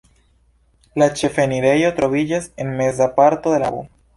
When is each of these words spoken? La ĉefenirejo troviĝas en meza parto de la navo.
La 1.01 1.09
ĉefenirejo 1.19 1.91
troviĝas 1.99 2.51
en 2.65 2.75
meza 2.81 3.11
parto 3.21 3.55
de 3.57 3.63
la 3.67 3.71
navo. 3.71 3.87